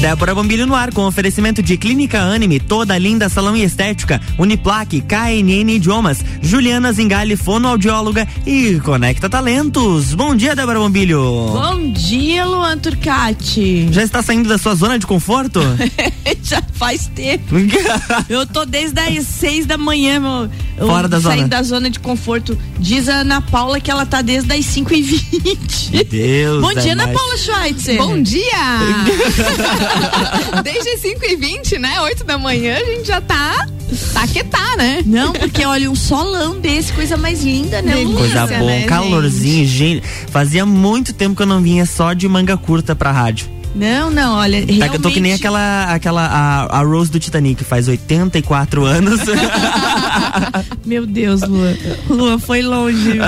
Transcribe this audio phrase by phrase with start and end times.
[0.00, 5.00] Débora Bombilho no ar com oferecimento de Clínica Anime, toda linda salão e estética, Uniplaque,
[5.00, 10.14] KNN Idiomas, Juliana Zingali, fonoaudióloga e Conecta Talentos.
[10.14, 11.20] Bom dia, Débora Bombilho.
[11.20, 13.88] Bom dia, Luan Turcati.
[13.90, 15.60] Já está saindo da sua zona de conforto?
[16.42, 17.54] Já faz tempo.
[18.28, 20.50] Eu tô desde as seis da manhã, meu.
[20.78, 21.48] Fora da saindo zona.
[21.48, 22.56] da zona de conforto.
[22.78, 26.60] Diz a Ana Paula que ela tá desde as 5 e 20 Meu Deus.
[26.62, 27.96] Bom dia, é Ana mais- Paula Schweitzer.
[27.98, 28.42] Bom dia!
[30.62, 32.00] Desde 5 e 20 né?
[32.00, 33.66] 8 da manhã, a gente já tá.
[34.12, 35.02] Tá que tá, né?
[35.06, 38.16] Não, porque olha, um solão desse, coisa mais linda, né, Delícia.
[38.18, 40.02] Coisa boa, né, um calorzinho, gente.
[40.30, 43.48] Fazia muito tempo que eu não vinha só de manga curta pra rádio.
[43.76, 44.96] Não, não, olha, Tá que realmente...
[44.96, 49.20] eu tô que nem aquela, aquela a, a Rose do Titanic, faz 84 anos.
[50.84, 51.74] Meu Deus, Luan.
[52.08, 53.18] Luan foi longe.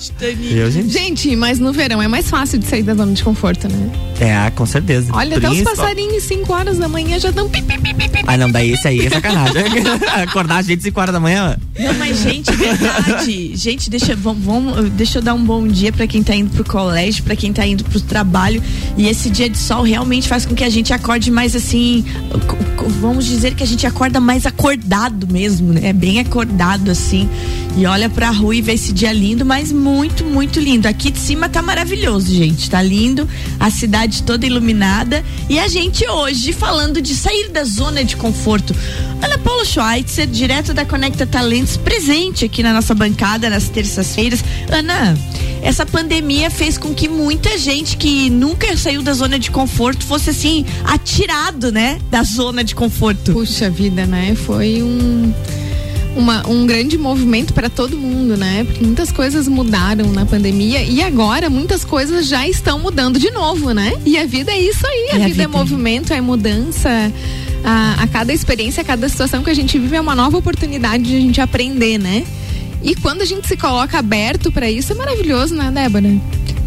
[0.00, 0.54] Titanic.
[0.54, 0.88] Eu, gente?
[0.90, 3.90] Gente, mas no verão é mais fácil de sair da zona de conforto, né?
[4.20, 5.10] É, com certeza.
[5.14, 8.22] Olha, até os passarinhos 5 horas da manhã já estão pi, pi, pi, pi, pi.
[8.26, 9.62] Ah, não, daí esse aí é sacanagem.
[10.22, 11.56] Acordar a gente 5 horas da manhã.
[11.78, 13.56] Não, mas gente, é verdade.
[13.56, 16.64] gente, deixa, vamos, vamos- deixa eu dar um bom dia pra quem tá indo pro
[16.64, 18.62] colégio, pra quem tá indo pro trabalho.
[18.96, 22.04] E esse dia de sol realmente faz com que a gente acorde mais assim,
[23.00, 25.92] vamos dizer que a gente acorda mais acordado mesmo, né?
[25.92, 27.28] Bem acordado assim.
[27.76, 30.88] E olha pra rua e vê esse dia lindo, mas muito, muito lindo.
[30.88, 32.68] Aqui de cima tá maravilhoso, gente.
[32.68, 33.28] Tá lindo,
[33.58, 35.24] a cidade toda iluminada.
[35.48, 38.74] E a gente hoje falando de sair da zona de conforto.
[39.22, 44.42] Ana Paula Schweitzer, direto da Conecta Talentos, presente aqui na nossa bancada nas terças-feiras.
[44.70, 45.16] Ana,
[45.62, 49.59] essa pandemia fez com que muita gente que nunca saiu da zona de conforto
[50.04, 51.98] fosse assim, atirado, né?
[52.10, 53.32] Da zona de conforto.
[53.32, 54.34] Puxa vida, né?
[54.34, 55.32] Foi um.
[56.16, 58.64] uma- um grande movimento para todo mundo, né?
[58.64, 63.72] Porque muitas coisas mudaram na pandemia e agora muitas coisas já estão mudando de novo,
[63.72, 63.92] né?
[64.04, 65.48] E a vida é isso aí, a, É a vida, é vida.
[65.48, 66.88] movimento, é mudança.
[67.62, 71.04] A, a cada experiência, a cada situação que a gente vive é uma nova oportunidade
[71.04, 72.24] de a gente aprender, né?
[72.82, 76.08] E quando a gente se coloca aberto para isso, é maravilhoso, né, Débora?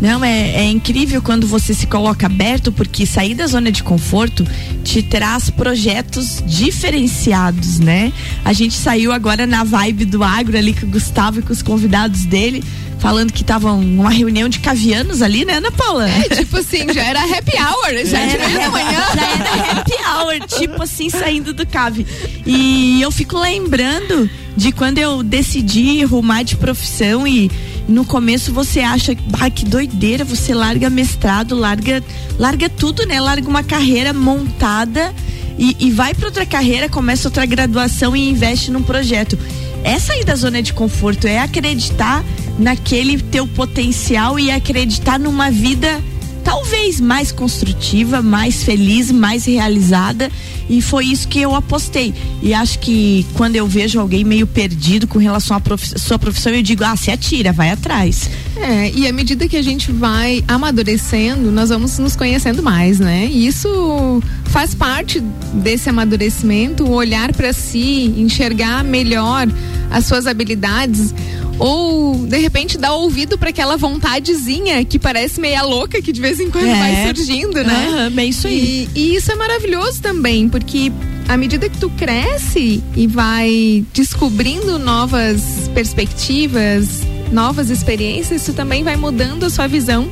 [0.03, 4.45] Não, é, é incrível quando você se coloca aberto, porque sair da zona de conforto
[4.83, 8.11] te traz projetos diferenciados, né?
[8.43, 11.61] A gente saiu agora na vibe do agro ali com o Gustavo e com os
[11.61, 12.61] convidados dele,
[12.99, 16.09] falando que estavam numa reunião de cavianos ali, né, Ana Paula?
[16.09, 19.05] É tipo assim, já era happy hour, já era de manhã.
[19.15, 22.05] já era happy hour, tipo assim, saindo do cave.
[22.45, 27.49] E eu fico lembrando de quando eu decidi rumar de profissão e
[27.87, 29.13] no começo você acha,
[29.53, 32.03] que doideira, você larga mestrado, larga,
[32.39, 33.19] larga tudo, né?
[33.19, 35.13] Larga uma carreira montada
[35.57, 39.37] e, e vai para outra carreira, começa outra graduação e investe num projeto.
[39.83, 42.23] É sair da zona de conforto, é acreditar
[42.57, 46.01] naquele teu potencial e acreditar numa vida
[46.43, 50.31] talvez mais construtiva, mais feliz, mais realizada.
[50.69, 52.13] E foi isso que eu apostei.
[52.41, 56.53] E acho que quando eu vejo alguém meio perdido com relação à profi- sua profissão,
[56.53, 58.29] eu digo: ah, se atira, vai atrás.
[58.55, 63.27] É, e à medida que a gente vai amadurecendo, nós vamos nos conhecendo mais, né?
[63.29, 65.19] E isso faz parte
[65.53, 69.47] desse amadurecimento, olhar para si, enxergar melhor
[69.91, 71.13] as suas habilidades
[71.59, 76.39] ou de repente dar ouvido para aquela vontadezinha que parece meia louca que de vez
[76.39, 76.75] em quando É.
[76.75, 78.09] vai surgindo, né?
[78.13, 78.89] Bem isso aí.
[78.95, 80.91] E, e isso é maravilhoso também, porque
[81.27, 85.41] à medida que tu cresce e vai descobrindo novas
[85.73, 90.07] perspectivas, novas experiências, tu também vai mudando a sua visão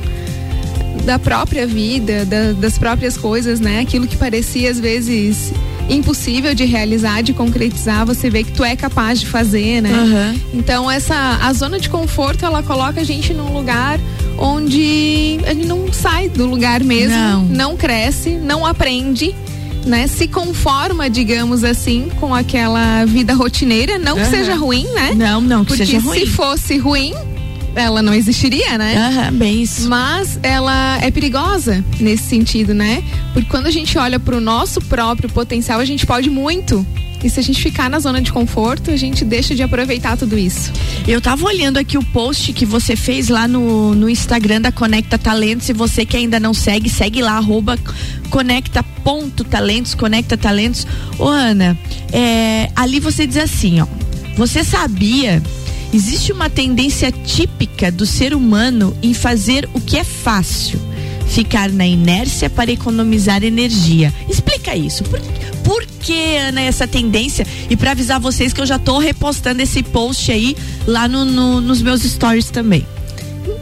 [1.04, 3.80] da própria vida, da- das próprias coisas, né?
[3.80, 5.52] Aquilo que parecia às vezes
[5.88, 9.90] impossível de realizar, de concretizar, você vê que tu é capaz de fazer, né?
[9.92, 10.34] Aham.
[10.54, 13.98] Então essa a zona de conforto ela coloca a gente num lugar
[14.38, 17.76] onde a gente não sai do lugar mesmo, Não.
[17.76, 19.34] cresce, não aprende,
[19.86, 20.06] né?
[20.06, 24.30] Se conforma, digamos assim, com aquela vida rotineira, não que Aham.
[24.30, 25.12] seja ruim, né?
[25.16, 26.20] Não, não, que Porque seja ruim.
[26.20, 27.14] se fosse ruim,
[27.74, 28.96] ela não existiria, né?
[28.96, 29.88] Aham, bem isso.
[29.88, 33.02] Mas ela é perigosa nesse sentido, né?
[33.32, 36.86] Porque quando a gente olha pro nosso próprio potencial, a gente pode muito.
[37.24, 40.36] E se a gente ficar na zona de conforto, a gente deixa de aproveitar tudo
[40.36, 40.72] isso.
[41.06, 45.16] Eu tava olhando aqui o post que você fez lá no, no Instagram da Conecta
[45.16, 45.66] Talentos.
[45.66, 47.78] Se você que ainda não segue, segue lá, arroba
[48.28, 50.84] conecta.talentos, Conecta Talentos.
[51.16, 51.78] Ô, Ana,
[52.12, 53.86] é, ali você diz assim, ó.
[54.36, 55.40] Você sabia?
[55.92, 60.80] Existe uma tendência típica do ser humano em fazer o que é fácil.
[61.26, 64.12] Ficar na inércia para economizar energia.
[64.28, 65.02] Explica isso.
[65.04, 65.20] Por,
[65.64, 67.46] por que, Ana, essa tendência?
[67.70, 70.56] E para avisar vocês que eu já tô repostando esse post aí
[70.86, 72.86] lá no, no- nos meus stories também.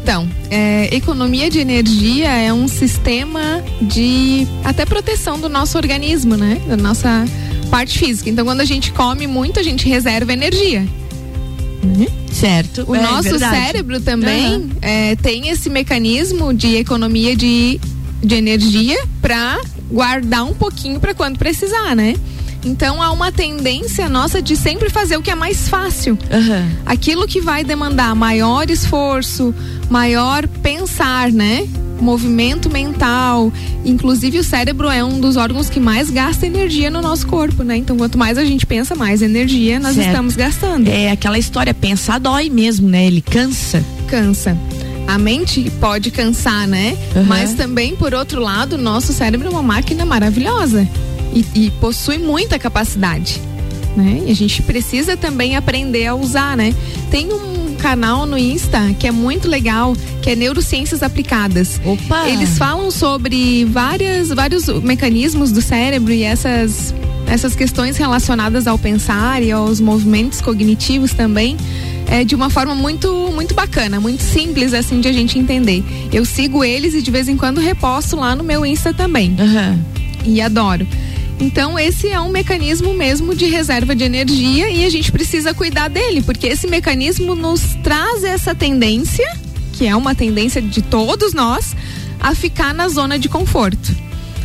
[0.03, 6.61] Então, é, economia de energia é um sistema de até proteção do nosso organismo, né?
[6.67, 7.25] Da nossa
[7.71, 8.29] parte física.
[8.31, 10.87] Então, quando a gente come muito, a gente reserva energia.
[11.83, 12.07] Uhum.
[12.33, 12.85] Certo.
[12.87, 13.57] O é, nosso verdade.
[13.57, 14.71] cérebro também Uhum.
[14.83, 17.81] é, tem esse mecanismo de economia de,
[18.23, 19.59] de energia para
[19.91, 22.15] guardar um pouquinho para quando precisar, né?
[22.65, 26.19] Então há uma tendência nossa de sempre fazer o que é mais fácil.
[26.31, 26.69] Aham.
[26.85, 29.55] Aquilo que vai demandar maior esforço,
[29.89, 31.67] maior pensar, né?
[32.01, 33.53] Movimento mental.
[33.85, 37.77] Inclusive o cérebro é um dos órgãos que mais gasta energia no nosso corpo, né?
[37.77, 40.09] Então quanto mais a gente pensa, mais energia nós Certo.
[40.09, 40.89] estamos gastando.
[40.89, 43.07] É aquela história, pensar dói mesmo, né?
[43.07, 43.85] Ele cansa.
[44.07, 44.57] cansa.
[45.07, 46.97] A mente pode cansar, né?
[47.17, 47.25] Uhum.
[47.25, 50.87] Mas também, por outro lado, o nosso cérebro é uma máquina maravilhosa
[51.35, 53.41] e, e possui muita capacidade.
[53.97, 54.23] Né?
[54.27, 56.75] E a gente precisa também aprender a usar, né?
[57.11, 61.81] Tem um canal no Insta que é muito legal, que é Neurociências Aplicadas.
[61.85, 62.29] Opa!
[62.29, 66.95] Eles falam sobre várias, vários mecanismos do cérebro e essas,
[67.27, 71.57] essas questões relacionadas ao pensar e aos movimentos cognitivos também.
[72.07, 75.85] É, de uma forma muito muito bacana, muito simples assim de a gente entender.
[76.13, 79.79] Eu sigo eles e de vez em quando reposto lá no meu Insta também Aham.
[80.25, 80.87] e adoro.
[81.41, 85.89] Então esse é um mecanismo mesmo de reserva de energia e a gente precisa cuidar
[85.89, 89.27] dele, porque esse mecanismo nos traz essa tendência,
[89.73, 91.75] que é uma tendência de todos nós,
[92.21, 93.97] a ficar na zona de conforto.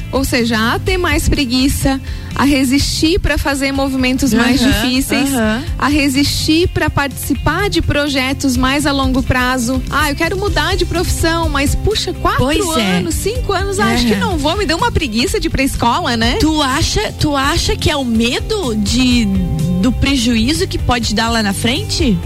[0.10, 2.00] Ou seja, a ter mais preguiça,
[2.36, 5.64] a resistir para fazer movimentos mais Aham, difíceis, aham.
[5.80, 9.82] a resistir para participar de projetos mais a longo prazo.
[9.90, 12.98] Ah, eu quero mudar de profissão, mas puxa, quatro Pois é.
[12.98, 15.64] anos, cinco anos, ah, acho que não vou, me deu uma preguiça de ir pra
[15.64, 16.38] escola, né?
[16.40, 19.26] Tu acha, tu acha que é o medo de
[19.82, 22.18] do prejuízo que pode dar lá na frente?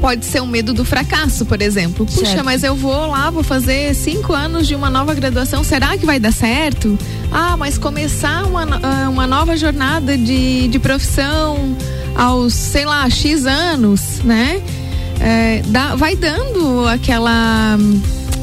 [0.00, 2.06] Pode ser um medo do fracasso, por exemplo.
[2.06, 2.44] Puxa, Certo.
[2.44, 6.18] mas eu vou lá, vou fazer cinco anos de uma nova graduação, será que vai
[6.18, 6.98] dar certo?
[7.30, 11.76] Ah, mas começar uma, ah, uma nova jornada de, de profissão
[12.16, 14.60] aos, sei lá, X anos, né?
[15.20, 17.76] É, dá- vai dando aquela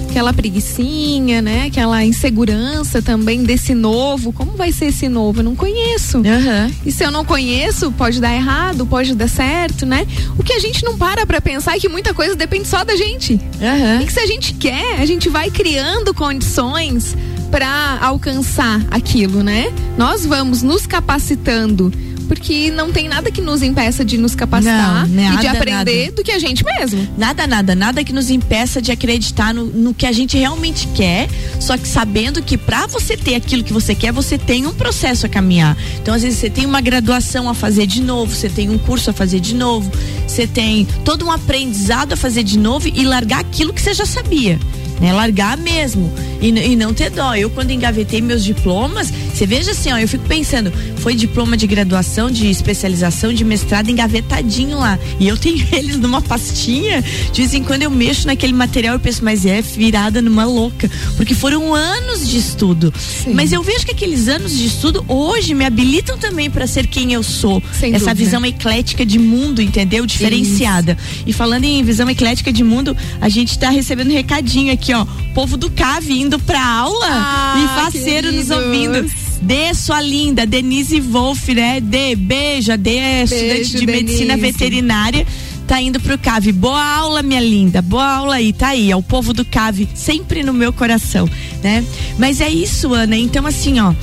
[0.08, 1.66] aquela preguiçinha, né?
[1.68, 4.34] Aquela insegurança também desse novo.
[4.34, 5.40] Como vai ser esse novo?
[5.40, 6.18] Eu não conheço.
[6.20, 6.72] Aham.
[6.86, 10.08] E se eu não conheço, pode dar errado, pode dar certo, né?
[10.38, 12.96] O que a gente não para pra pensar é que muita coisa depende só da
[12.96, 13.40] gente.
[13.62, 14.02] Aham.
[14.02, 17.16] E que se a gente quer, a gente vai criando condições
[17.52, 19.72] pra alcançar aquilo, né?
[19.98, 21.92] Nós vamos nos capacitando.
[22.28, 26.06] Porque não tem nada que nos impeça de nos capacitar Não, e de nada, aprender
[26.06, 26.12] nada.
[26.12, 27.08] do que a gente mesmo.
[27.18, 31.28] Nada, nada, nada que nos impeça de acreditar no, no que a gente realmente quer,
[31.60, 35.26] só que sabendo que pra você ter aquilo que você quer, você tem um processo
[35.26, 35.78] a caminhar.
[36.02, 39.10] Então, às vezes, você tem uma graduação a fazer de novo, você tem um curso
[39.10, 39.92] a fazer de novo,
[40.28, 44.06] você tem todo um aprendizado a fazer de novo e largar aquilo que você já
[44.06, 44.60] sabia.
[45.00, 47.36] Né, largar mesmo e, e não ter dó.
[47.36, 51.68] Eu, quando engavetei meus diplomas, você veja assim, ó, eu fico pensando, foi diploma de
[51.68, 54.98] graduação, de especialização, de mestrado engavetadinho lá.
[55.20, 57.04] E eu tenho eles numa pastinha.
[57.32, 60.90] De vez em quando eu mexo naquele material e penso, mas é virada numa louca.
[61.16, 62.92] Porque foram anos de estudo.
[62.98, 63.36] Sim.
[63.36, 67.14] Mas eu vejo que aqueles anos de estudo hoje me habilitam também para ser quem
[67.14, 67.62] eu sou.
[67.80, 68.16] Sem Essa dúvida.
[68.26, 70.04] visão eclética de mundo, entendeu?
[70.08, 70.98] Diferenciada.
[71.28, 75.06] E falando em visão eclética de mundo, a gente tá recebendo um recadinho aqui, ó.
[75.36, 79.27] Povo do CAV indo pra aula Ah, e faceiro nos ouvindo.
[79.42, 81.80] Dê, sua linda, Denise Wolf, né?
[81.80, 84.52] Dê, beijo, a Dê é estudante de medicina Denise.
[84.52, 85.28] veterinária.
[85.68, 86.52] Tá indo pro CAV.
[86.54, 87.82] Boa aula, minha linda.
[87.82, 88.90] Boa aula aí, tá aí.
[88.90, 91.30] É o povo do CAV, sempre no meu coração,
[91.62, 91.84] né?
[92.18, 93.18] Mas é isso, Ana.
[93.18, 93.94] Então, assim, ó.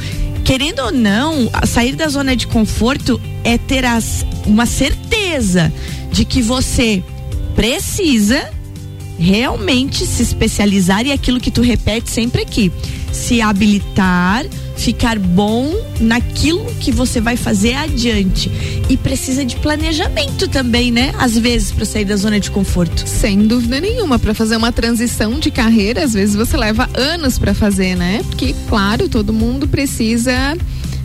[0.45, 5.73] Querendo ou não, sair da zona de conforto é ter as, uma certeza
[6.13, 7.03] de que você
[7.57, 8.53] precisa
[9.19, 12.71] realmente se especializar e aquilo que tu repete sempre aqui,
[13.11, 14.45] se habilitar,
[14.77, 18.51] ficar bom naquilo que você vai fazer adiante
[18.89, 21.13] e precisa de planejamento também, né?
[21.19, 23.07] Às vezes para sair da zona de conforto.
[23.07, 27.55] Sem dúvida nenhuma, para fazer uma transição de carreira, às vezes você leva anos para
[27.55, 28.23] fazer, né?
[28.25, 30.57] Porque, claro, todo mundo precisa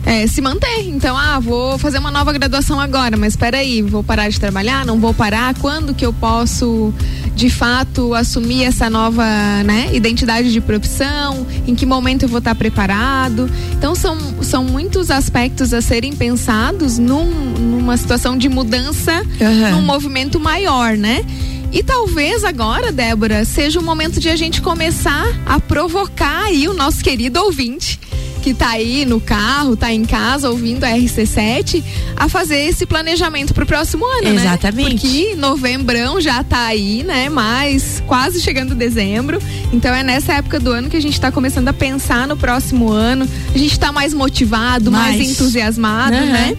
[0.04, 0.88] é, se manter.
[0.88, 4.84] Então, ah, vou fazer uma nova graduação agora, mas espera aí, vou parar de trabalhar?
[4.84, 5.54] Não vou parar?
[5.58, 6.92] Quando que eu posso,
[7.34, 9.24] de fato, assumir essa nova
[9.64, 11.46] né, identidade de profissão?
[11.66, 13.50] Em que momento eu vou estar preparado?
[13.72, 19.72] Então, são, são muitos aspectos a serem pensados num, numa situação de mudança, Aham.
[19.72, 21.24] num movimento maior, né?
[21.72, 26.74] E talvez agora, Débora, seja o momento de a gente começar a provocar aí o
[26.74, 28.00] nosso querido ouvinte
[28.40, 31.82] que tá aí no carro, tá em casa ouvindo a RC7,
[32.16, 34.34] a fazer esse planejamento pro próximo ano, né?
[34.34, 34.94] Exatamente.
[34.94, 35.00] né?
[35.00, 37.28] Porque novembrão já tá aí, né?
[37.28, 39.40] Mas quase chegando dezembro.
[39.72, 42.90] Então é nessa época do ano que a gente tá começando a pensar no próximo
[42.90, 43.28] ano.
[43.54, 46.26] A gente tá mais motivado, mais, mais entusiasmado, uhum.
[46.26, 46.56] né?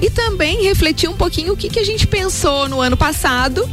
[0.00, 3.68] E também refletir um pouquinho o que, que a gente pensou no ano passado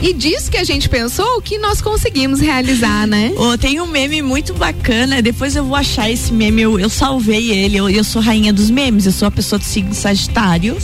[0.00, 3.32] e disso que a gente pensou, o que nós conseguimos realizar, né?
[3.36, 7.50] Oh, tem um meme muito bacana, depois eu vou achar esse meme, eu, eu salvei
[7.50, 10.76] ele, eu, eu sou rainha dos memes, eu sou a pessoa do signo Sagitário.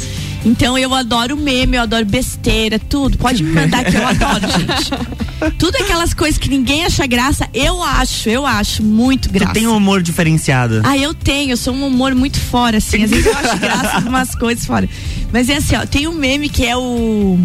[0.45, 3.19] Então eu adoro meme, eu adoro besteira, tudo.
[3.19, 5.17] Pode me mandar que eu adoro, gente.
[5.59, 9.53] Tudo aquelas coisas que ninguém acha graça, eu acho, eu acho muito graça.
[9.53, 10.81] Tu tem um humor diferenciado.
[10.83, 13.05] Ah, eu tenho, eu sou um humor muito fora, assim.
[13.05, 14.89] Às vezes eu acho graça de umas coisas fora.
[15.31, 17.39] Mas é assim, ó, tem um meme que é o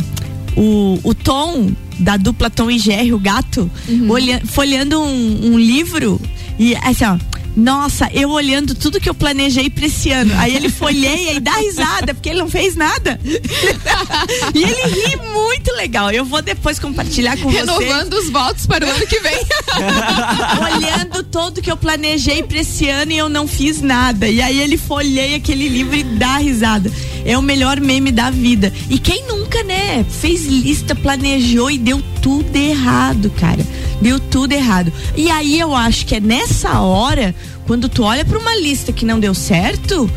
[0.56, 4.12] o, o Tom, da dupla Tom e Jerry, o gato, uhum.
[4.12, 6.20] olha, folhando um, um livro
[6.60, 10.34] e assim, ó nossa, eu olhando tudo que eu planejei pra esse ano.
[10.38, 13.20] Aí ele folheia e dá risada, porque ele não fez nada.
[14.56, 16.12] e ele ri muito legal.
[16.12, 17.90] Eu vou depois compartilhar com Renovando vocês.
[17.90, 19.40] Renovando os votos para o ano que vem.
[20.76, 24.28] Olhando tudo que eu planejei pra esse ano e eu não fiz nada.
[24.28, 26.92] E aí ele folheia aquele livro e dá risada.
[27.26, 28.74] É o melhor meme da vida.
[28.90, 33.66] E quem nunca, né, fez lista, planejou e deu tudo errado, cara.
[34.02, 34.92] Deu tudo errado.
[35.16, 39.06] E aí eu acho que é nessa hora quando tu olha para uma lista que
[39.06, 40.10] não deu certo,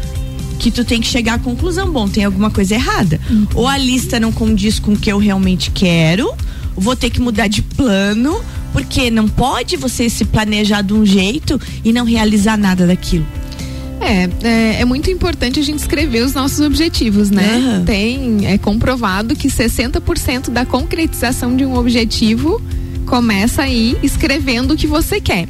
[0.59, 3.21] que tu tem que chegar à conclusão, bom, tem alguma coisa errada.
[3.31, 3.47] Uhum.
[3.55, 6.33] Ou a lista não condiz com o que eu realmente quero,
[6.75, 8.41] vou ter que mudar de plano,
[8.73, 13.26] porque não pode você se planejar de um jeito e não realizar nada daquilo.
[14.00, 17.57] É, é, é, muito importante a gente escrever os nossos objetivos, né?
[17.57, 17.85] Uhum.
[17.85, 22.61] Tem, é comprovado que 60% da concretização de um objetivo
[23.04, 25.46] começa aí escrevendo o que você quer.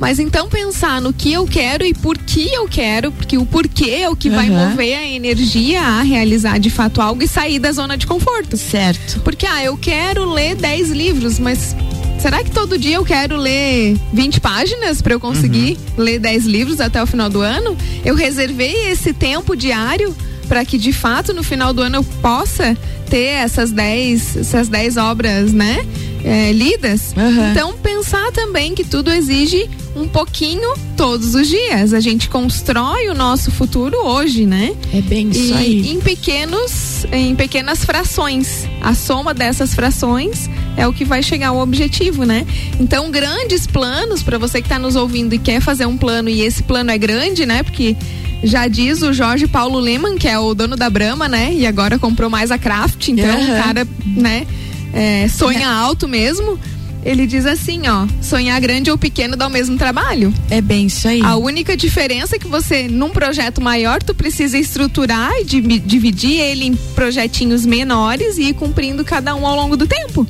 [0.00, 3.90] Mas então pensar no que eu quero e por que eu quero, porque o porquê
[4.00, 4.34] é o que uhum.
[4.34, 8.56] vai mover a energia a realizar de fato algo e sair da zona de conforto.
[8.56, 9.20] Certo.
[9.20, 11.76] Porque, ah, eu quero ler 10 livros, mas
[12.18, 16.04] será que todo dia eu quero ler 20 páginas para eu conseguir uhum.
[16.04, 17.76] ler 10 livros até o final do ano?
[18.02, 20.16] Eu reservei esse tempo diário
[20.48, 22.76] para que de fato no final do ano eu possa
[23.08, 25.84] ter essas 10 essas 10 obras, né?
[26.24, 27.14] É, lidas.
[27.16, 27.50] Uhum.
[27.50, 31.92] Então pensar também que tudo exige um pouquinho todos os dias.
[31.92, 34.74] A gente constrói o nosso futuro hoje, né?
[34.92, 35.90] É bem isso e aí.
[35.90, 38.68] Em pequenos, em pequenas frações.
[38.80, 42.46] A soma dessas frações é o que vai chegar ao objetivo, né?
[42.78, 46.42] Então, grandes planos para você que está nos ouvindo e quer fazer um plano e
[46.42, 47.62] esse plano é grande, né?
[47.62, 47.96] Porque
[48.42, 51.52] já diz o Jorge Paulo Leman, que é o dono da Brahma, né?
[51.52, 53.44] E agora comprou mais a Kraft, então uhum.
[53.44, 54.46] o cara, né,
[54.92, 56.58] é, sonha alto mesmo.
[57.02, 60.34] Ele diz assim, ó, sonhar grande ou pequeno dá o mesmo trabalho.
[60.50, 61.22] É bem isso aí.
[61.22, 66.66] A única diferença é que você, num projeto maior, tu precisa estruturar e dividir ele
[66.66, 70.26] em projetinhos menores e ir cumprindo cada um ao longo do tempo.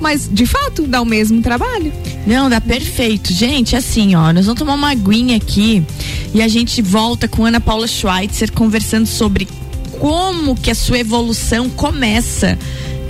[0.00, 1.92] Mas, de fato, dá o mesmo trabalho.
[2.26, 3.32] Não, dá perfeito.
[3.32, 5.82] Gente, assim, ó, nós vamos tomar uma aguinha aqui
[6.32, 9.46] e a gente volta com Ana Paula Schweitzer conversando sobre
[9.98, 12.56] como que a sua evolução começa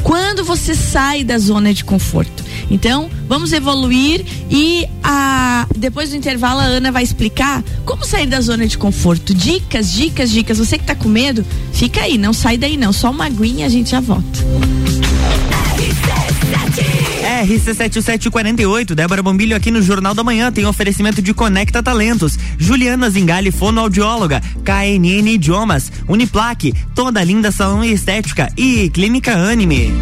[0.09, 2.43] quando você sai da zona de conforto.
[2.71, 8.41] Então, vamos evoluir e a, depois do intervalo a Ana vai explicar como sair da
[8.41, 9.35] zona de conforto.
[9.35, 10.57] Dicas, dicas, dicas.
[10.57, 12.91] Você que tá com medo, fica aí, não sai daí não.
[12.91, 14.39] Só uma aguinha a gente já volta.
[17.45, 23.51] RC7748, Débora Bombilho aqui no Jornal da Manhã tem oferecimento de Conecta Talentos, Juliana Zingali,
[23.51, 29.93] fonoaudióloga, KNN Idiomas, Uniplaque, toda linda salão e estética e Clínica Anime.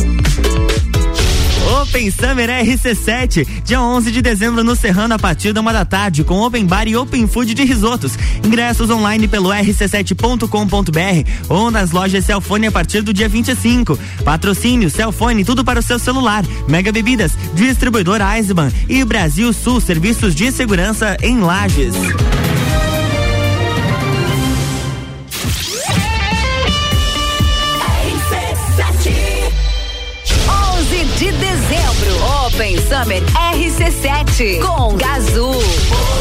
[1.88, 6.24] Open Summer RC7, dia 11 de dezembro no Serrano a partir da uma da tarde,
[6.24, 8.18] com Open Bar e Open Food de risotos.
[8.44, 13.96] Ingressos online pelo rc7.com.br ou nas lojas Celfone a partir do dia 25.
[14.24, 16.44] Patrocínio Celfone, tudo para o seu celular.
[16.68, 21.94] Mega Bebidas, distribuidor Eisenbahn e Brasil Sul, serviços de segurança em Lages.
[32.56, 33.22] Open Summer
[33.52, 36.15] RC7 com Gazul.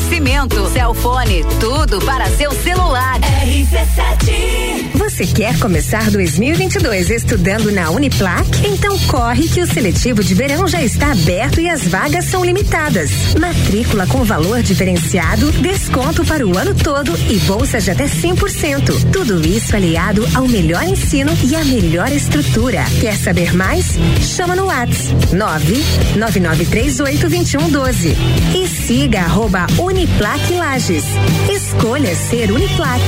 [0.00, 3.20] Oferecimento Cell fone, tudo para seu celular.
[3.20, 4.90] RC7.
[4.94, 8.48] Você quer começar 2022 estudando na Uniplac?
[8.64, 13.10] Então corre que o seletivo de verão já está aberto e as vagas são limitadas.
[13.38, 19.10] Matrícula com valor diferenciado, desconto para o ano todo e bolsa de até 100%.
[19.12, 22.86] Tudo isso aliado ao melhor ensino e à melhor estrutura.
[23.00, 23.98] Quer saber mais?
[24.22, 28.16] Chama no WhatsApp 999382112
[28.54, 31.04] e siga arroba Uniplac Lages.
[31.50, 33.00] Escolha ser Uniplac.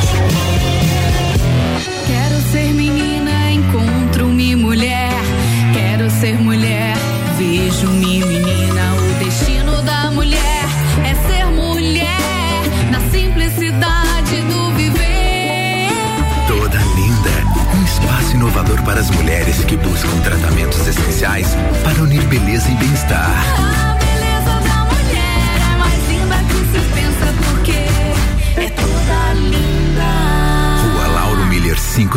[2.09, 5.13] Quero ser menina, encontro-me mulher.
[5.73, 6.97] Quero ser mulher,
[7.39, 8.95] vejo-me menina.
[8.97, 10.65] O destino da mulher
[11.05, 15.89] é ser mulher na simplicidade do viver.
[16.49, 17.79] Toda linda.
[17.79, 21.47] Um espaço inovador para as mulheres que buscam tratamentos essenciais
[21.85, 23.45] para unir beleza e bem-estar.
[23.89, 23.92] A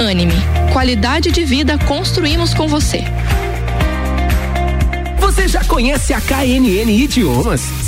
[0.00, 0.34] Anime,
[0.72, 3.04] qualidade de vida construímos com você.
[5.18, 7.83] Você já conhece a KNN Idiomas?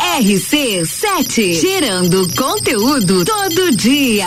[0.00, 1.60] RC7.
[1.60, 4.26] Gerando conteúdo todo dia.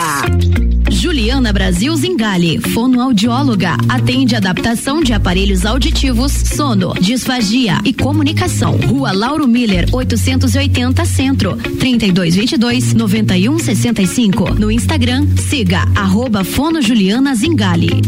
[0.90, 8.78] Juliana Brasil Zingale, fonoaudióloga, atende adaptação de aparelhos auditivos, sono, disfagia e comunicação.
[8.88, 14.56] Rua Lauro Miller, 880 Centro, 3222 9165.
[14.56, 18.02] No Instagram, siga arroba Fono Juliana Zingale.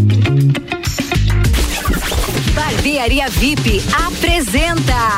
[2.56, 5.18] Barbearia VIP apresenta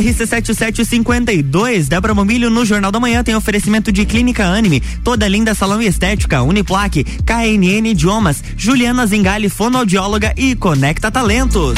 [0.00, 5.82] RC7752, Débora Momilho no Jornal da Manhã tem oferecimento de Clínica Anime, toda linda salão
[5.82, 11.74] e estética, Uniplaque, KNN Idiomas, Juliana Zingali, fonoaudióloga e Conecta Talentos.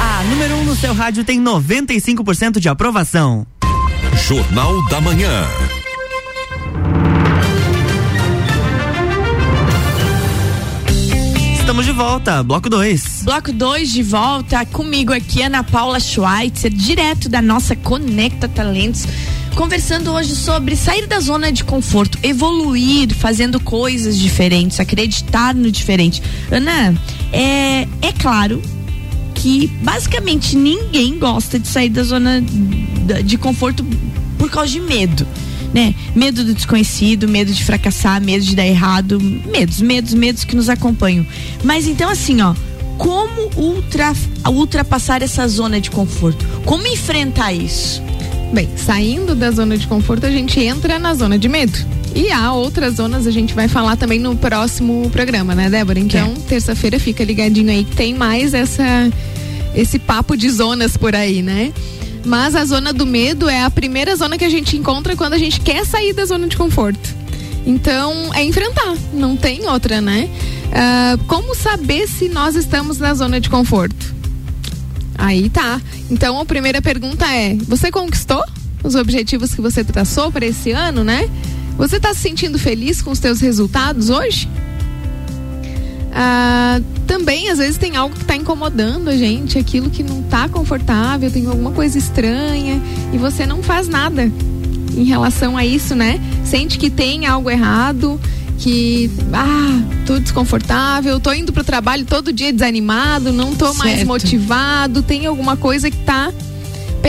[0.00, 3.46] A número 1 um no seu rádio tem 95% de aprovação.
[4.26, 5.44] Jornal da Manhã.
[11.78, 13.22] Estamos de volta, bloco 2.
[13.22, 19.06] Bloco 2 de volta, comigo aqui, Ana Paula Schweitzer, direto da nossa Conecta Talentos,
[19.54, 26.20] conversando hoje sobre sair da zona de conforto, evoluir, fazendo coisas diferentes, acreditar no diferente.
[26.50, 27.00] Ana,
[27.32, 28.60] é, é claro
[29.36, 32.42] que basicamente ninguém gosta de sair da zona
[33.24, 33.86] de conforto
[34.36, 35.24] por causa de medo
[35.72, 35.94] né?
[36.14, 40.68] Medo do desconhecido, medo de fracassar, medo de dar errado, medos, medos, medos que nos
[40.68, 41.26] acompanham.
[41.62, 42.54] Mas então assim, ó,
[42.96, 44.12] como ultra,
[44.46, 46.44] ultrapassar essa zona de conforto?
[46.64, 48.02] Como enfrentar isso?
[48.52, 51.78] Bem, saindo da zona de conforto, a gente entra na zona de medo.
[52.14, 56.00] E há outras zonas, a gente vai falar também no próximo programa, né, Débora?
[56.00, 56.48] Então, é.
[56.48, 59.08] terça-feira fica ligadinho aí que tem mais essa
[59.74, 61.72] esse papo de zonas por aí, né?
[62.28, 65.38] Mas a zona do medo é a primeira zona que a gente encontra quando a
[65.38, 67.16] gente quer sair da zona de conforto.
[67.66, 70.28] Então, é enfrentar, não tem outra, né?
[70.68, 74.14] Uh, como saber se nós estamos na zona de conforto?
[75.16, 75.80] Aí tá.
[76.10, 78.44] Então a primeira pergunta é: você conquistou
[78.84, 81.28] os objetivos que você traçou para esse ano, né?
[81.78, 84.48] Você tá se sentindo feliz com os teus resultados hoje?
[86.12, 90.48] Ah, também às vezes tem algo que está incomodando a gente, aquilo que não está
[90.48, 92.80] confortável, tem alguma coisa estranha
[93.12, 94.30] e você não faz nada
[94.96, 96.20] em relação a isso, né?
[96.44, 98.20] Sente que tem algo errado,
[98.58, 104.08] que ah, tô desconfortável, tô indo pro trabalho todo dia desanimado, não tô mais Certo.
[104.08, 106.32] motivado, tem alguma coisa que tá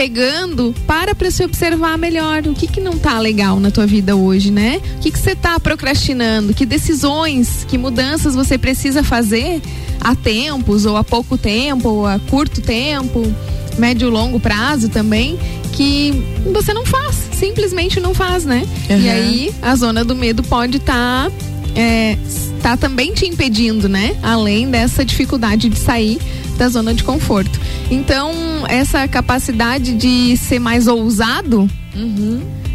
[0.00, 2.46] pegando, para para se observar melhor.
[2.46, 4.80] O que que não tá legal na tua vida hoje, né?
[4.96, 6.54] O que que você tá procrastinando?
[6.54, 9.60] Que decisões, que mudanças você precisa fazer
[10.00, 13.22] há tempos ou há pouco tempo, ou a curto tempo,
[13.76, 15.38] médio e longo prazo também,
[15.74, 16.14] que
[16.50, 18.66] você não faz, simplesmente não faz, né?
[18.88, 19.10] E Uhum.
[19.10, 21.30] aí a zona do medo pode estar
[21.76, 22.16] é,
[22.62, 24.16] tá também te impedindo, né?
[24.22, 26.18] Além dessa dificuldade de sair
[26.60, 27.58] da zona de conforto.
[27.90, 28.30] Então,
[28.68, 31.66] essa capacidade de ser mais ousado,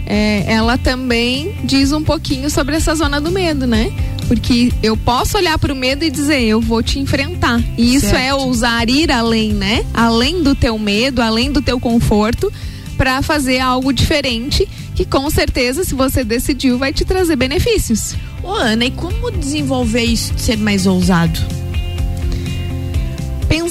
[0.08, 3.94] é, ela também diz um pouquinho sobre essa zona do medo, né?
[4.28, 7.62] Porque eu posso olhar para o medo e dizer, eu vou te enfrentar.
[7.78, 8.24] E isso Certo.
[8.24, 9.86] é ousar ir além, né?
[9.94, 12.52] Além do teu medo, além do teu conforto,
[12.98, 18.16] para fazer algo diferente que com certeza, se você decidiu, vai te trazer benefícios.
[18.42, 21.40] Ô, Ana, e como desenvolver isso de ser mais ousado?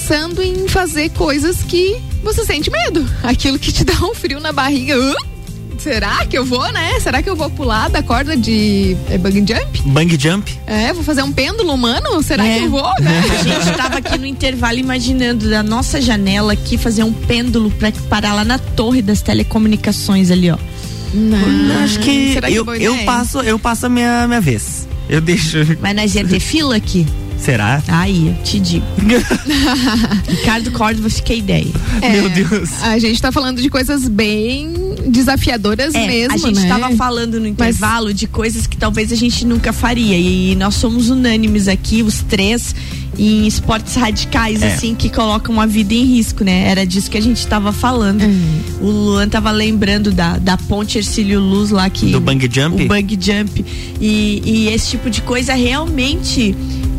[0.07, 4.53] Pensando em fazer coisas que você sente medo, aquilo que te dá um frio na
[4.53, 4.95] barriga.
[4.95, 5.15] Hã?
[5.79, 7.01] Será que eu vou, né?
[7.01, 9.83] Será que eu vou pular da corda de é, bungee jump?
[9.87, 10.59] Bang jump.
[10.67, 12.23] É, vou fazer um pêndulo humano?
[12.23, 12.59] Será É.
[12.59, 13.23] que eu vou, né?
[13.41, 17.91] A gente tava aqui no intervalo imaginando da nossa janela aqui fazer um pêndulo pra
[18.11, 20.59] parar lá na torre das telecomunicações ali, ó.
[21.15, 24.87] Não, Acho que será que eu, eu passo, eu passo a minha, minha vez.
[25.09, 25.59] Eu deixo.
[25.81, 27.07] Mas nós ia ter fila aqui.
[27.45, 27.83] Será?
[27.89, 28.87] Aí, eu te digo.
[30.29, 31.71] Ricardo Córdova, a ideia.
[32.01, 32.71] É, Meu Deus.
[32.83, 34.73] A gente tá falando de coisas bem
[35.07, 36.69] desafiadoras É, mesmo, a gente né?
[36.69, 40.17] tava falando no intervalo de coisas que talvez a gente nunca faria.
[40.17, 42.75] E nós somos unânimes aqui, os três,
[43.19, 44.73] em esportes radicais, É.
[44.73, 46.69] assim, que colocam a vida em risco, né?
[46.69, 48.23] Era disso que a gente tava falando.
[48.81, 52.07] O Luan tava lembrando da, da ponte Ercílio Luz lá que.
[52.11, 52.83] Do bang jump?
[52.85, 53.65] O bang jump.
[54.01, 56.55] E, e esse tipo de coisa realmente,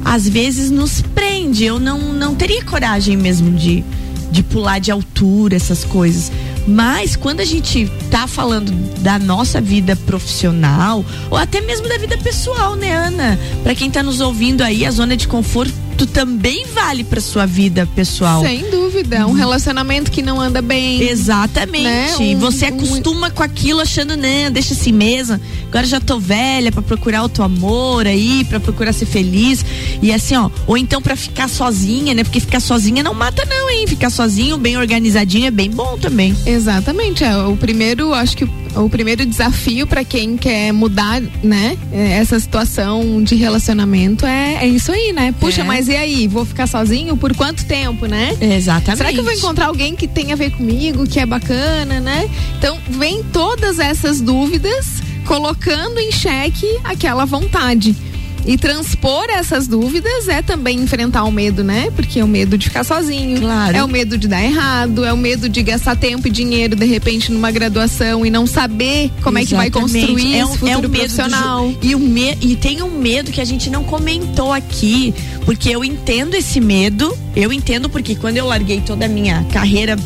[0.05, 1.65] às vezes, nos prende.
[1.65, 3.83] Eu não, não teria coragem mesmo de,
[4.31, 6.31] de pular de altura, essas coisas.
[6.67, 12.17] Mas quando a gente tá falando da nossa vida profissional, ou até mesmo da vida
[12.17, 13.39] pessoal, né, Ana?
[13.63, 17.87] Pra quem tá nos ouvindo aí, a zona de conforto também vale pra sua vida
[17.95, 18.41] pessoal.
[18.41, 19.27] Sem dúvida.
[19.27, 20.99] Um relacionamento que não anda bem.
[21.07, 21.83] Exatamente.
[21.83, 22.15] Né?
[22.35, 25.39] Um- você um- acostuma com aquilo achando, não, deixa assim mesmo.
[25.67, 29.63] Agora já tô velha pra procurar outro amor aí, pra procurar ser feliz.
[30.01, 32.23] E assim, ó, ou então pra ficar sozinha, né?
[32.23, 33.85] Porque ficar sozinha não mata não, hein?
[33.85, 36.35] Ficar sozinho, bem organizadinho é bem bom também.
[36.45, 37.23] Exatamente.
[37.23, 42.39] É, o primeiro, acho que o, primeiro desafio para quem quer mudar, né, é, essa
[42.39, 45.33] situação de relacionamento é, é isso aí, né?
[45.39, 45.63] Puxa, É.
[45.63, 46.27] mas e aí?
[46.27, 48.35] Vou ficar sozinho por quanto tempo, né?
[48.39, 48.97] Exatamente.
[48.97, 52.29] Será que eu vou encontrar alguém que tem a ver comigo, que é bacana, né?
[52.57, 57.95] Então, vem todas essas dúvidas colocando em xeque aquela vontade.
[58.45, 61.89] E transpor essas dúvidas é também enfrentar o medo, né?
[61.95, 63.39] Porque é o medo de ficar sozinho.
[63.41, 63.75] Claro.
[63.75, 66.85] É o medo de dar errado, é o medo de gastar tempo e dinheiro de
[66.85, 69.99] repente numa graduação e não saber como é que vai Exatamente.
[70.07, 71.69] construir é esse um, futuro é um medo do profissional.
[71.69, 75.69] ju- e, o me, e tem um medo que a gente não comentou aqui, porque
[75.69, 79.97] eu entendo esse medo, eu entendo porque quando eu larguei toda a minha carreira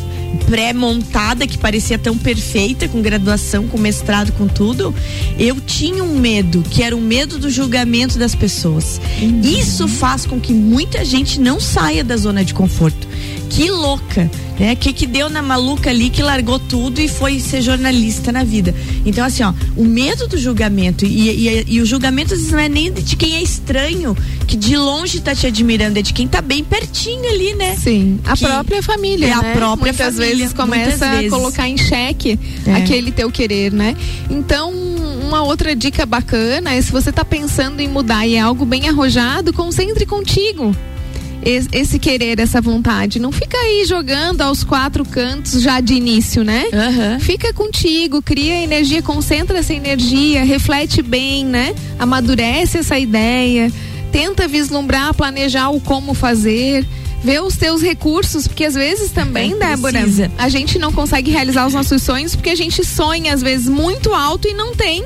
[0.46, 4.94] pré-montada, que parecia tão perfeita, com graduação, com mestrado, com tudo,
[5.38, 9.00] eu tinha um medo, que era o medo do julgamento das pessoas.
[9.42, 13.08] Isso faz com que muita gente não saia da zona de conforto.
[13.50, 14.74] Que louca, né?
[14.76, 18.72] Que que deu na maluca ali que largou tudo e foi ser jornalista na vida.
[19.04, 22.60] Então, assim, ó, o medo do julgamento e, e, e o julgamento às vezes não
[22.60, 26.28] é nem de quem é estranho, que de longe tá te admirando, é de quem
[26.28, 27.76] tá bem pertinho ali, né?
[27.76, 29.52] Sim, a Que- própria família, é a né?
[29.54, 31.30] própria Muitas família, vezes começa muitas a vezes.
[31.30, 32.74] colocar em xeque É.
[32.76, 33.96] aquele teu querer, né?
[34.30, 34.72] Então,
[35.26, 38.88] uma outra dica bacana é se você tá pensando em mudar e é algo bem
[38.88, 40.74] arrojado, concentre contigo.
[41.44, 46.44] Es- Esse querer, essa vontade, não fica aí jogando aos quatro cantos já de início,
[46.44, 46.64] né?
[46.72, 47.18] Aham.
[47.20, 51.74] Fica contigo, cria energia, concentra essa energia, reflete bem, né?
[51.98, 53.72] Amadurece essa ideia,
[54.12, 56.84] tenta vislumbrar, planejar o como fazer,
[57.24, 60.30] ver os teus recursos, porque às vezes também, É, Débora, precisa.
[60.38, 64.12] a gente não consegue realizar os nossos sonhos porque a gente sonha às vezes muito
[64.14, 65.04] alto e não tem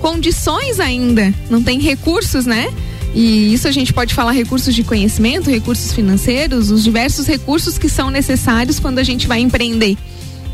[0.00, 2.70] condições ainda, não tem recursos, né?
[3.14, 7.88] E isso a gente pode falar recursos de conhecimento, recursos financeiros, os diversos recursos que
[7.88, 9.96] são necessários quando a gente vai empreender.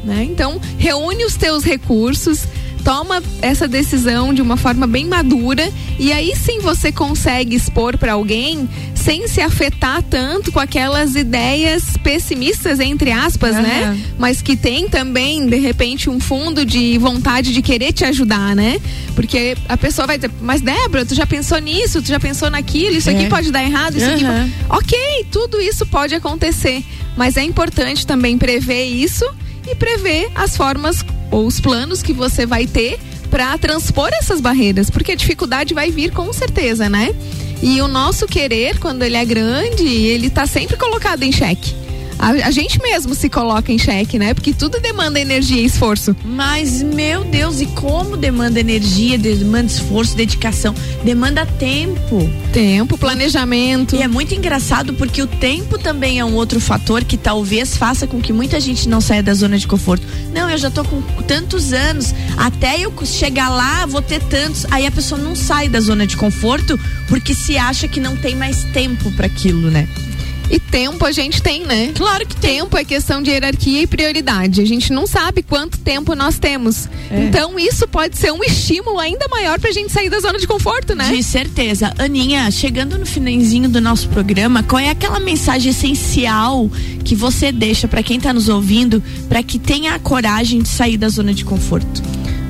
[0.05, 0.25] Né?
[0.31, 2.45] Então, reúne os teus recursos,
[2.85, 8.13] toma essa decisão de uma forma bem madura e aí sim você consegue expor para
[8.13, 8.69] alguém
[9.05, 13.63] sem se afetar tanto com aquelas ideias pessimistas entre aspas, Aham.
[13.63, 14.01] né?
[14.19, 18.79] Mas que tem também de repente um fundo de vontade de querer te ajudar, né?
[19.15, 22.03] Porque a pessoa vai dizer: "Mas Débora, tu já pensou nisso?
[22.03, 22.97] Tu já pensou naquilo?
[22.97, 23.29] Isso aqui É.
[23.29, 24.51] pode dar errado, isso aqui Aham.
[24.69, 24.85] pode...
[24.85, 26.85] OK, tudo isso pode acontecer,
[27.17, 29.25] mas é importante também prever isso
[29.71, 32.99] e prever as formas ou os planos que você vai ter
[33.31, 37.15] para transpor essas barreiras, porque a dificuldade vai vir com certeza, né?
[37.63, 41.75] E o nosso querer, quando ele é grande, ele tá sempre colocado em xeque.
[42.21, 44.35] A, a gente mesmo se coloca em xeque, né?
[44.35, 46.15] Porque tudo demanda energia e esforço.
[46.23, 52.31] Mas, meu Deus, e como demanda energia, demanda esforço, dedicação, demanda tempo.
[52.53, 53.97] Tempo, planejamento.
[53.97, 58.07] E é muito engraçado porque o tempo também é um outro fator que talvez faça
[58.07, 60.07] com que muita gente não saia da zona de conforto.
[60.35, 64.67] Não, eu já tô com tantos anos, até eu chegar lá vou ter tantos.
[64.71, 66.79] Aí a pessoa não sai da zona de conforto
[67.09, 69.89] porque se acha que não tem mais tempo para aquilo, né?
[70.51, 71.93] E tempo a gente tem, né?
[71.95, 72.51] Claro que tem.
[72.51, 74.61] Tempo é questão de hierarquia e prioridade.
[74.61, 76.89] A gente não sabe quanto tempo nós temos.
[77.11, 77.25] É.
[77.25, 80.95] Então isso pode ser um estímulo ainda maior pra gente sair da zona de conforto,
[80.95, 81.09] né?
[81.13, 81.95] De certeza.
[81.97, 86.69] Aninha, chegando no finalzinho do nosso programa, qual é aquela mensagem essencial
[87.05, 90.97] que você deixa pra quem tá nos ouvindo para que tenha a coragem de sair
[90.97, 92.03] da zona de conforto?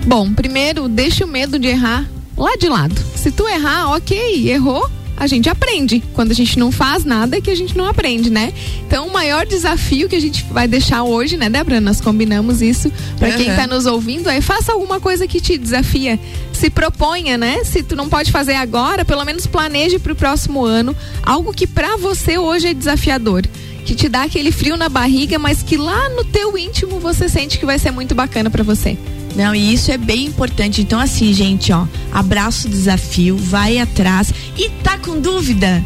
[0.07, 2.95] Bom, primeiro, deixa o medo de errar lá de lado.
[3.15, 4.89] Se tu errar, ok, errou,
[5.21, 6.03] a gente aprende.
[6.15, 8.55] Quando a gente não faz nada é que a gente não aprende, né?
[8.87, 11.79] Então, o maior desafio que a gente vai deixar hoje, né, Débora?
[11.79, 13.57] Nós combinamos isso para quem Aham.
[13.57, 16.19] tá nos ouvindo é faça alguma coisa que te desafia.
[16.55, 17.63] Se proponha, né?
[17.65, 21.99] Se tu não pode fazer agora, pelo menos planeje pro próximo ano algo que pra
[21.99, 23.45] você hoje é desafiador.
[23.85, 27.59] Que te dá aquele frio na barriga, mas que lá no teu íntimo você sente
[27.59, 28.97] que vai ser muito bacana pra você.
[29.37, 30.81] Não, e isso é bem importante.
[30.81, 34.33] Então, assim, gente, ó, abraça o desafio, vai atrás.
[34.57, 35.83] E tá com dúvida?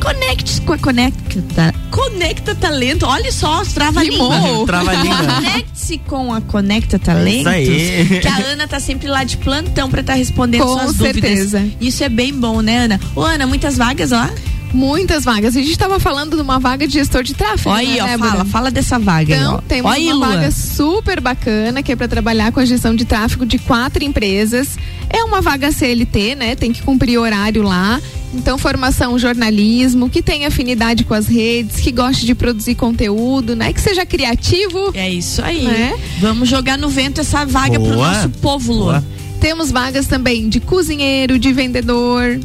[0.00, 1.74] Conecte-se com a Conecta.
[1.90, 3.04] Conecta Talento.
[3.04, 4.30] Olha só, os trava-língua.
[4.64, 5.16] Trava-língua.
[5.34, 7.40] Conecte-se com a Conecta Talentos.
[7.40, 8.20] Isso aí.
[8.20, 11.58] Que a Ana tá sempre lá de plantão pra estar respondendo Com suas certeza.
[11.58, 11.78] dúvidas.
[11.80, 13.00] Isso é bem bom, né, Ana?
[13.14, 14.30] Ô, Ana, muitas vagas lá?
[14.72, 15.56] Muitas vagas.
[15.56, 17.70] A gente estava falando de uma vaga de gestor de tráfego.
[17.70, 18.30] Olha aí, né, ó, Débora?
[18.30, 19.60] fala, fala dessa vaga aí, Então, ó.
[19.66, 20.36] temos Olha aí, uma Lua.
[20.36, 24.76] vaga super bacana que é para trabalhar com a gestão de tráfego de quatro empresas.
[25.10, 26.54] É uma vaga CLT, né?
[26.54, 28.00] Tem que cumprir horário lá.
[28.34, 33.72] Então, formação jornalismo, que tem afinidade com as redes, que goste de produzir conteúdo, né?
[33.72, 34.90] Que seja criativo.
[34.92, 35.64] É isso aí.
[35.64, 35.98] Né?
[36.20, 38.06] Vamos jogar no vento essa vaga pro Boa.
[38.12, 38.92] nosso povo, Lua.
[39.00, 39.04] Boa.
[39.40, 42.38] Temos vagas também de cozinheiro, de vendedor,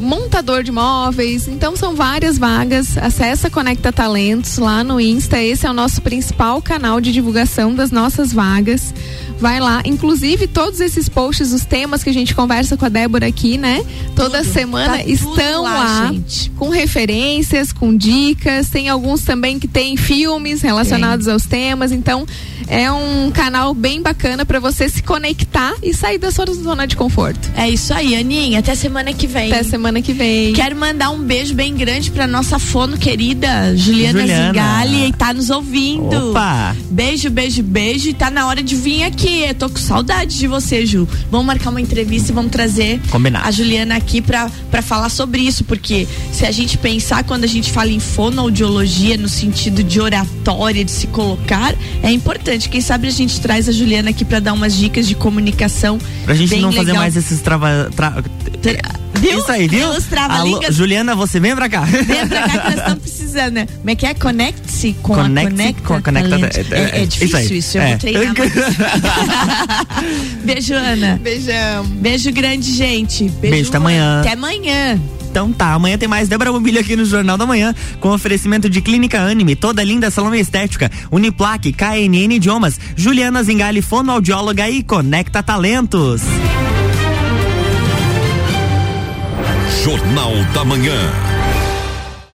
[0.00, 1.48] montador de móveis.
[1.48, 2.96] Então são várias vagas.
[2.98, 5.42] Acessa Conecta Talentos lá no Insta.
[5.42, 8.94] Esse é o nosso principal canal de divulgação das nossas vagas.
[9.38, 13.26] Vai lá, inclusive todos esses posts, os temas que a gente conversa com a Débora
[13.26, 13.84] aqui, né?
[14.14, 14.52] Toda Tudo.
[14.52, 16.50] semana Tá estão lá, lá, gente.
[16.56, 18.70] com referências, com dicas.
[18.70, 21.92] Tem alguns também que tem filmes relacionados aos temas.
[21.92, 22.26] Então
[22.66, 26.96] é um canal bem bacana para você se conectar e sair da sua zona de
[26.96, 27.50] conforto.
[27.54, 28.60] É isso aí, Aninha.
[28.60, 29.52] Até semana que vem.
[29.52, 30.54] Até semana que vem.
[30.54, 34.46] Quero mandar um beijo bem grande pra nossa fono querida Juliana, Juliana.
[34.52, 36.30] Zingali e tá nos ouvindo.
[36.30, 36.74] Opa!
[36.90, 38.08] Beijo, beijo, beijo.
[38.08, 39.25] E tá na hora de vir aqui.
[39.58, 41.08] Tô com saudade de você, Ju.
[41.30, 43.46] Vamos marcar uma entrevista e vamos trazer Combinado.
[43.46, 45.64] a Juliana aqui pra, pra falar sobre isso.
[45.64, 50.84] Porque se a gente pensar quando a gente fala em fonoaudiologia no sentido de oratória,
[50.84, 52.68] de se colocar, é importante.
[52.68, 55.98] Quem sabe a gente traz a Juliana aqui pra dar umas dicas de comunicação.
[56.24, 56.96] Pra gente não fazer legal.
[57.02, 57.90] mais esses trava.
[57.96, 58.22] tra-
[59.20, 59.38] Viu?
[59.38, 59.86] Isso aí, viu?
[60.28, 61.80] Alô, Juliana, você vem pra cá.
[61.82, 63.66] Vem pra cá que nós estamos precisando, né?
[63.66, 64.14] Como é que é?
[64.14, 65.82] Conecte-se com Conecte-se a Conecta.
[65.82, 66.64] com a Conecta.
[66.64, 67.88] Ta- É, é é, difícil isso isso, eu É.
[67.90, 68.34] vou treinar.
[70.44, 71.20] Beijo, Ana.
[71.22, 71.84] Beijão.
[71.86, 73.28] Beijo grande, gente.
[73.40, 73.86] Beijo, até Ana.
[73.86, 74.20] amanhã.
[74.20, 75.00] Até amanhã.
[75.30, 78.80] Então tá, amanhã tem mais Débora Bombilho aqui no Jornal da Manhã, com oferecimento de
[78.80, 85.42] Clínica Anime, toda linda salão e estética, Uniplaque, KNN Idiomas, Juliana Zingali, fonoaudióloga e Conecta
[85.42, 86.22] Talentos.
[89.86, 91.35] Jornal da Manhã.